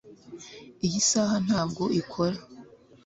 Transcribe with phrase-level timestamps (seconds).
[0.85, 2.37] iyi saha ntabwo ikora